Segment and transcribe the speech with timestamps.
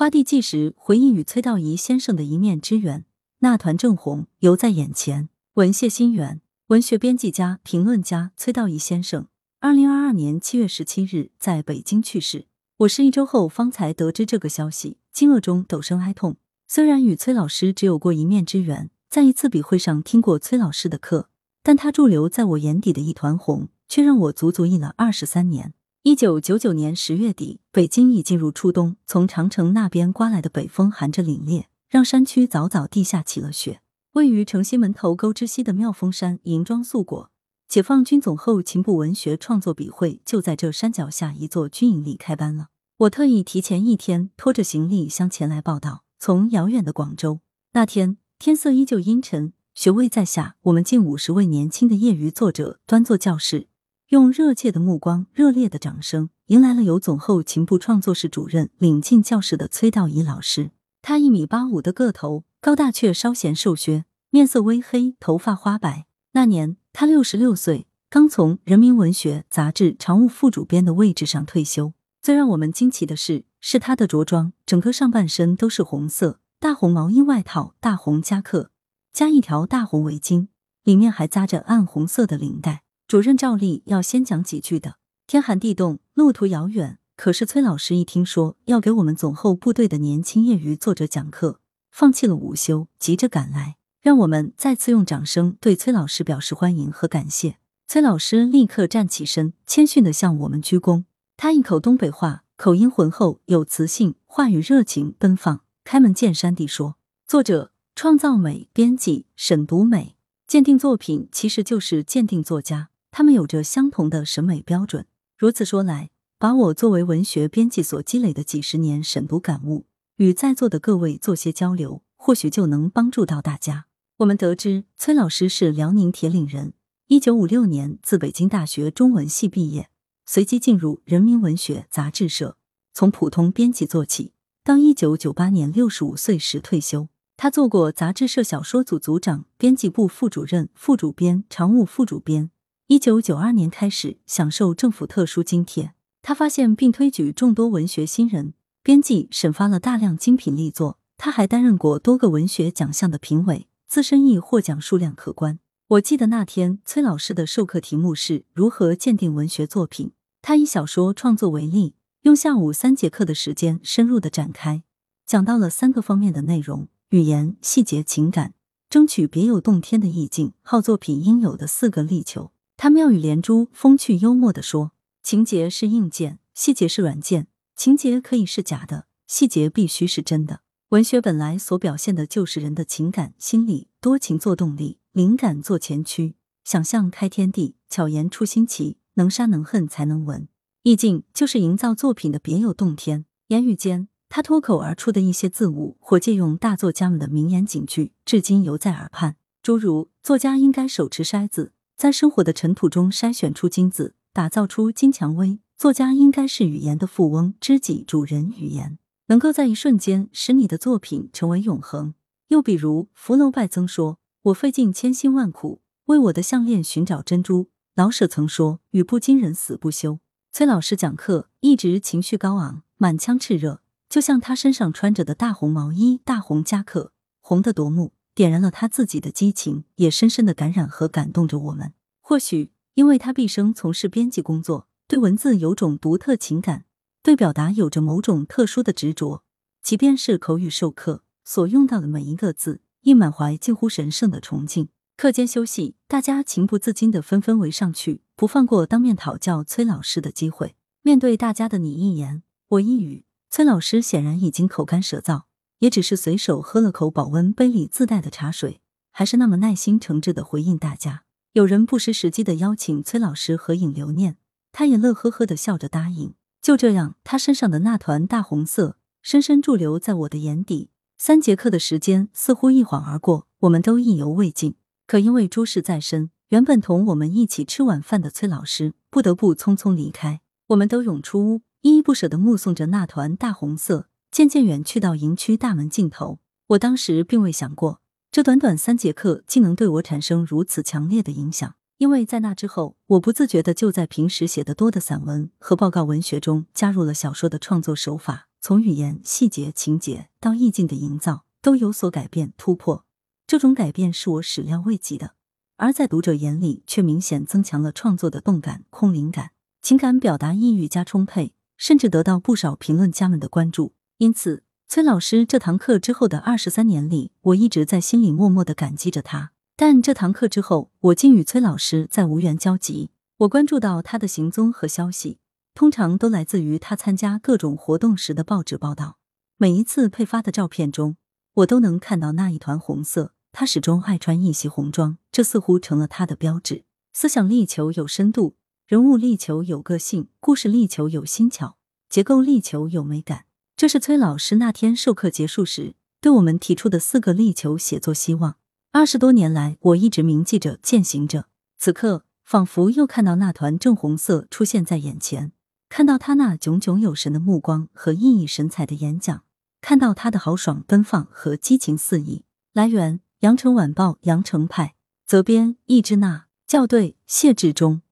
[0.00, 3.04] 花地纪时回忆与崔道仪先生的一面之缘，
[3.40, 5.28] 那团正红犹在眼前。
[5.56, 9.26] 文谢心缘，文学编辑家、评论家崔道仪先生，
[9.60, 12.46] 二零二二年七月十七日在北京去世。
[12.78, 16.38] 我是一周后方才得知这个消息，惊愕中陡生哀痛。
[16.66, 21.28] 虽然与崔老师只有过一面之缘，在一次笔会上听过崔老师的课，
[21.62, 25.74] 但他驻留在我眼底的一团红，却让我足足印了二十三年。
[26.02, 33.82] 一九九九年十月底，北京已进入初冬，从长城那边刮来的北风含着凛冽，让山区早早地下起了雪。
[34.12, 37.30] 位于城西门头沟之西的妙峰山银装素裹，
[37.68, 42.68] 解放军总后勤部文学创作笔会就在这山脚下一座军营里开班了。
[43.00, 46.04] 我特意提前一天拖着行李箱前来报道。
[46.18, 47.40] 从遥远的广州，
[47.74, 53.66] 那天天色依旧阴沉，雪未在下，我们近五十位年轻的业余作者端坐教室。
[54.10, 60.72] 用热切的目光、热烈的掌声，迎来了由总后勤部创作室主任领进教室的崔道仪老师。
[61.00, 66.06] 他一米八五的个头，高大却稍显瘦削，面色微黑，头发花白。
[66.32, 71.92] 那年他六十六岁，刚从《人民文学》杂志常务副主编的位置上退休。
[72.20, 78.72] 最让我们惊奇的是，是他的着装，整个上半身都是红色，大红毛衣外套、大红夹克，
[79.12, 80.48] 加一条大红围巾，
[80.82, 82.82] 里面还扎着暗红色的领带。
[83.10, 84.94] 主任照例要先讲几句的。
[85.26, 91.58] 天寒地冻，路途遥远，可是崔老师一听说要给我们总后部队的年轻业余作者讲课，
[91.90, 97.56] 放弃了午休，急着赶来，让我们再次用掌声对崔老师表示欢迎和感谢。
[97.88, 101.02] 崔老师立刻站起身，谦逊的向我们鞠躬。
[101.36, 106.94] 他一口东北话，口音浑厚，有磁性，话语热情奔放，开门见山地说
[107.26, 110.14] ：“作者创造美，编辑审读美，
[110.46, 115.06] 鉴定作品其实就是鉴定作家。”他们有着相同的审美标准。
[115.36, 119.86] 如此说来，把我作为文学编辑所积累的几十年审读感悟，
[120.16, 123.86] 与在座的各位做些交流，或许就能帮助到大家。
[124.18, 126.74] 我们得知，崔老师是辽宁铁岭人，
[127.08, 129.88] 一九五六年自北京大学中文系毕业，
[130.26, 132.56] 随即进入《人民文学》杂志社，
[132.92, 134.32] 从普通编辑做起，
[134.62, 137.08] 到一九九八年六十五岁时退休。
[137.36, 142.50] 他做过杂志社小说组组长、编辑部副主任、副主编、常务副主编。
[142.90, 148.52] 一九九二年开始享受政府特殊津贴，他发现并推举众多文学新人，
[148.82, 150.98] 编辑审发了大量精品力作。
[151.16, 155.60] 他还担任过多个文学奖项的评委，自身亦获奖数量可观。
[155.86, 160.10] 我记得那天崔老师的授课题目是如何鉴定文学作品，
[160.42, 164.82] 他以小说创作为例，用下午三节课的时间深入的展开，
[165.24, 168.54] 讲到了三个方面的内容：语言、细节、情感，
[168.88, 172.50] 争取别有洞天的意境，好作品应有的四个力求。
[172.82, 174.92] 他妙语连珠、风趣幽默地说
[175.22, 177.46] ：“情节是硬件，细节是软件。
[177.76, 180.62] 情节可以是假的，细节必须是真的。
[180.88, 190.48] 文学本来所表现的就是人的情感、心理，多情做动力，灵感做前驱，想象开天地，巧言出新奇，能杀能恨才能文。
[190.82, 193.26] 意境就是营造作品的别有洞天。
[193.48, 199.36] 言语间，他脱口而出的一些字物，或借用大作家们的名言警句，至今犹在耳畔。
[199.62, 205.60] 诸如作家应该手持筛子。”在生活的尘土中筛选出金子，打造出金蔷薇。
[205.76, 208.54] 作家应该是语言的富翁、知己、主人。
[208.56, 212.14] 语言能够在一瞬间使你的作品成为永恒。
[212.48, 227.12] 又比如福楼拜曾说：“我费尽千辛万苦为我的项链寻找珍珠。”老舍曾说：“语不惊人死不休。”崔老师讲课一直情绪高昂，满腔炽热，就像他身上穿着的大红毛衣、大红夹克，
[227.42, 228.14] 红的夺目。
[228.34, 231.92] 点燃了他自己的激情，也深深的感染和感动着我们。
[232.20, 236.84] 或许因为他毕生从事编辑工作，对文字有种独特情感，
[237.22, 239.42] 对表达有着某种特殊的执着。
[239.82, 244.88] 即便是口语授课，所用到的每一个字，亦满怀近乎神圣的崇敬。
[245.16, 250.76] 课间休息，大家情不自禁的纷纷围上去，不放过当面讨教崔老师的机会。
[251.02, 255.42] 面对大家的你一言我一语，崔老师显然已经口干舌燥。
[255.80, 261.24] 也只是随手喝了口保温杯里自带的茶水，还是那么耐心诚挚的回应大家。
[261.52, 264.36] 有人不失时机的邀请崔老师合影留念，
[264.72, 266.34] 他也乐呵呵的笑着答应。
[266.62, 270.90] 就这样，他身上的那团大红色深深驻留在我的眼底。
[271.16, 274.74] 三节课的时间似乎一晃而过，我们都意犹未尽。
[275.06, 280.42] 可因为诸事在身，原本同我们一起吃晚饭的崔老师不得不匆匆离开。
[280.68, 284.09] 我们都涌出屋，依依不舍的目送着那团大红色。
[284.30, 286.38] 渐渐远去到营区大门尽头，
[286.68, 288.00] 我当时并未想过，
[288.30, 291.74] 这短短三节课竟能对我产生如此强烈的影响。
[291.98, 303.04] 因为在那之后，我不自觉的就在平时写的多的散文和报告文学中加入了小说的创作手法，从语言、细节、情节到意境的营造，都有所改变突破。
[303.46, 305.34] 这种改变是我始料未及的，
[305.76, 309.50] 而在读者眼里却明显增强了创作的动感、空灵感，
[309.82, 313.92] 情感表达意欲加充沛，甚至得到不少评论家们的关注。
[314.20, 319.52] 因此，崔老师这堂课之后的二十三年里，我一直在心里默默的感激着他。
[319.76, 323.12] 但这堂课之后，我竟与崔老师再无缘交集。
[323.38, 325.38] 我关注到他的行踪和消息，
[325.72, 329.16] 通常都来自于他参加各种活动时的报纸报道。
[329.56, 331.16] 每一次配发的照片中，
[331.54, 333.32] 我都能看到那一团红色。
[333.52, 336.84] 他始终爱穿一袭红装，这似乎成了他的标志。
[337.14, 338.56] 思想力求有深度，
[338.86, 341.78] 人物力求有个性，故事力求有新巧，
[342.10, 343.46] 结构力求有美感。
[343.80, 348.56] 这是崔老师那天授课结束时对我们提出的四个力求写作希望。
[348.92, 351.46] 二十多年来，我一直铭记着、践行着。
[351.78, 355.52] 此刻，仿佛又看到那团正红色出现在眼前，
[355.88, 359.44] 看到他那炯炯有神的目光和熠熠神采的演讲，
[359.80, 362.44] 看到他的豪爽奔放和激情四溢。
[362.74, 364.94] 来源：羊城晚报·羊城派，
[365.24, 368.02] 责编：易之娜，校对：谢志忠。